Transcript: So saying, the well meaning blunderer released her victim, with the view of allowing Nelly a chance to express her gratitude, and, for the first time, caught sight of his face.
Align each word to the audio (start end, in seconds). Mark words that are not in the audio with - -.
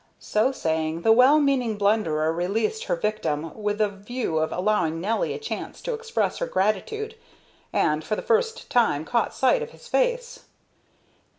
So 0.17 0.51
saying, 0.51 1.01
the 1.03 1.11
well 1.11 1.39
meaning 1.39 1.77
blunderer 1.77 2.33
released 2.33 2.85
her 2.85 2.95
victim, 2.95 3.53
with 3.53 3.77
the 3.77 3.87
view 3.87 4.39
of 4.39 4.51
allowing 4.51 4.99
Nelly 4.99 5.31
a 5.31 5.37
chance 5.37 5.79
to 5.83 5.93
express 5.93 6.39
her 6.39 6.47
gratitude, 6.47 7.13
and, 7.71 8.03
for 8.03 8.15
the 8.15 8.23
first 8.23 8.67
time, 8.71 9.05
caught 9.05 9.31
sight 9.31 9.61
of 9.61 9.69
his 9.69 9.87
face. 9.87 10.45